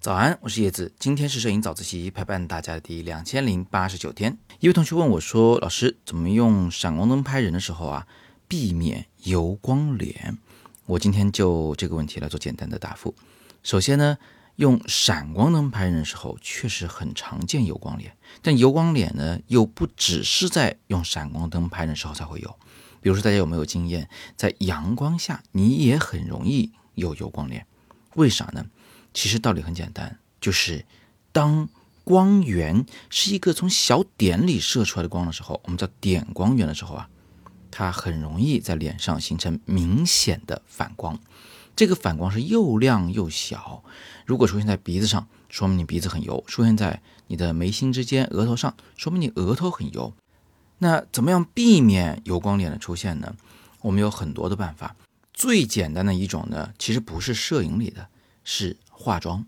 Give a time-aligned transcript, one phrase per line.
[0.00, 4.38] 早安，我是叶子，今天是摄影早自习陪伴大家的第两千零八十九天。
[4.58, 8.06] 一位同学问我说：“老师，怎么用闪光灯拍人的时候啊，
[8.48, 10.38] 避免油光脸？”
[10.86, 13.14] 我今天就这个问题来做简单的答复。
[13.62, 14.18] 首先呢，
[14.56, 22.58] 用闪光灯拍人的时候，确实很常见油光脸，但油光脸呢，又不只是在用闪光灯拍人的时候才会有。
[23.00, 27.66] 比如说，大家有没有经验，在阳光下你也很容易有油光脸？
[28.14, 28.66] 为啥呢？
[29.14, 30.84] 其实道理很简单，就是
[31.32, 31.68] 当
[32.04, 37.08] 光源是一个从小点里射出来的光的时候，我们叫点光源的时候啊，
[37.70, 41.18] 它很容易在脸上形成明显的反光。
[41.76, 43.82] 这个反光是又亮又小。
[44.26, 50.12] 如果出现在鼻子上，说明你鼻子很油；出现在你的眉心之间、额头上，说明你额头很油。
[50.80, 53.34] 那怎么样避免油光脸的出现呢？
[53.80, 54.96] 我们有很多的办法。
[55.32, 58.08] 最简单的一种呢，其实不是摄影里的，
[58.44, 58.76] 是。
[59.02, 59.46] 化妆，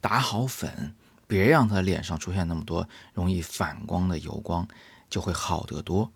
[0.00, 0.94] 打好粉，
[1.26, 4.68] 别让他脸上出现那么多容易反光的油光，
[5.10, 6.12] 就会好得多。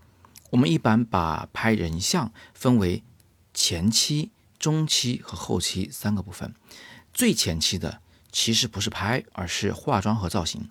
[0.50, 3.02] 我们一般把拍人像分为
[3.52, 6.54] 前期、中期和后期三个部分。
[7.12, 10.70] 最前期的其实不是拍，而是化妆和造型。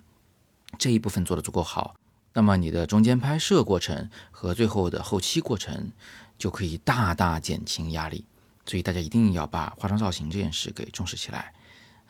[0.78, 1.96] 这一部分做得足够好，
[2.36, 5.90] 那么你的中间拍摄过程和最后的后期过程
[6.36, 8.26] 就可以大大减轻压力。
[8.66, 11.54] 所以大家一定要把化妆造型这件事给重视起来。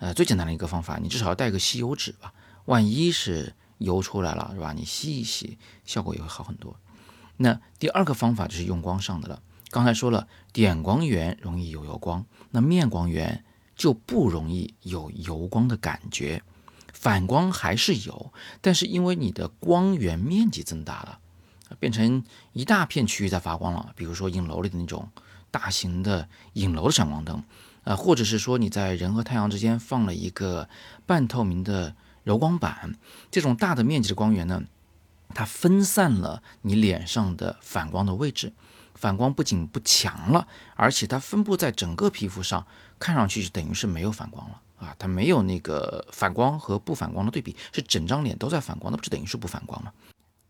[0.00, 4.72] 呃，最简单的一个方法，你至少要带个吸油纸吧，万一是油出来了，是吧？
[4.72, 6.74] 你吸一吸，效果也会好很多。
[7.36, 9.40] 那第二个方法就是用光上的了。
[9.70, 13.44] 刚才说了，点光源容易有油光，那面光源
[13.76, 16.42] 就不容易有油光的感觉，
[16.98, 21.18] 反光还是有，但是因为你的光源面积增大了，
[21.78, 23.92] 变成一大片区域在发光了。
[23.94, 25.08] 比如说影楼里的那种
[25.50, 27.44] 大型的影楼的闪光灯。
[27.84, 30.68] 呃，或者是说你在人和太阳之间放了一个
[31.06, 32.96] 半透明的柔光板，
[33.30, 34.64] 这种大的面积的光源呢，
[35.34, 38.52] 它分散了你脸上的反光的位置，
[38.96, 42.66] 反光不仅不强了，而且它分布在整个皮肤上，
[42.98, 49.92] 看上去就等于是没有反光了啊，它没有那个反光和不反光的对比，是整张脸都在反光，那不是等于是不反光吗？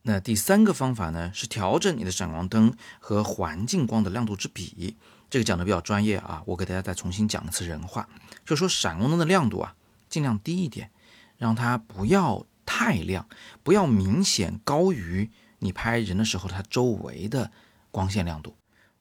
[0.03, 4.97] 那第三个方法呢，是调整你的闪光灯和环境光的亮度之比。
[5.29, 8.09] 这个讲的比较专业啊，我给大家再重新讲一次人话，
[8.45, 9.75] 就说闪光灯的亮度啊，
[10.09, 10.91] 尽量低一点，
[11.37, 13.29] 让它不要太亮，
[13.65, 17.51] 不要明显高于你拍人的时候它周围的
[17.91, 18.55] 光线亮度。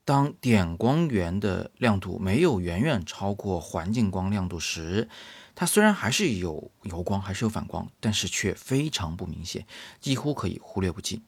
[0.06, 5.10] 当点光源的亮度没有远远超过环境光亮度时，
[5.56, 9.66] 它虽然还是有油光，还是有反光，但是却非常不明显，
[10.00, 11.24] 几乎可以忽略不计。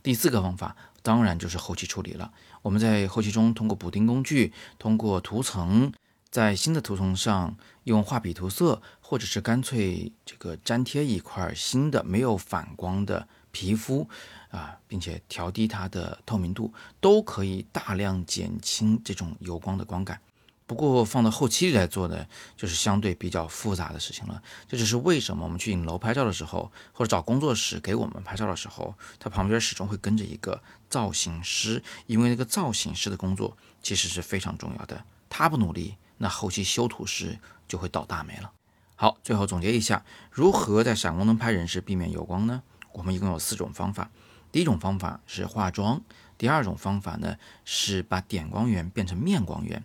[0.00, 2.32] 第四个方法当然就是后期处理了。
[2.62, 5.92] 我们在后期中通过补丁工具，通过涂层，
[6.30, 14.08] 在新的涂层上用画笔涂色，或者是干脆这个粘贴一块新的没有反光的皮肤
[14.50, 20.20] 啊，并且调低它的透明度，都可以大量减轻这种油光的光感。
[20.66, 22.24] 不过放到后期来做呢，
[22.56, 24.40] 就是相对比较复杂的事情了。
[24.68, 35.04] 这就是为什么我们去影楼拍照的时候，或者找工作室给我们拍照的时候，它旁边始终会跟着一个造型师，因为那个造型师的工作其实是非常重要的。
[35.28, 37.36] 他不努力，那后期修图师
[37.66, 38.52] 就会倒大霉了。
[38.94, 42.62] 好，最后总结一下，如何在闪光灯拍人时避免油光呢？
[42.92, 44.10] 我们一共有四种方法。
[44.52, 46.00] 第一种方法是化妆，
[46.36, 49.82] 第二种方法呢是把点光源变成面光源。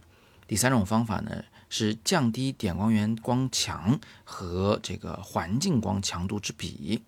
[0.47, 7.03] 第三种方法呢，是降低点光源光强和这个环境光强度之比，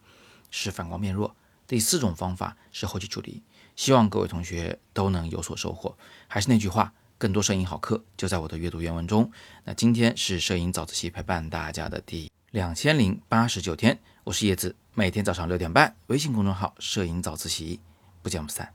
[0.52, 1.36] 使反光变弱。
[1.68, 3.44] 第四种方法是后期处理。
[3.76, 5.96] 希望各位同学都能有所收获。
[6.28, 9.32] 还是那句话，更多摄影好课就在我的阅读原文中。
[9.66, 17.82] 那今天是摄影早自习陪伴大家的第两千零八十九天我是叶子每天早上六点半微信公众号摄影早自习
[18.22, 18.74] 不见不散。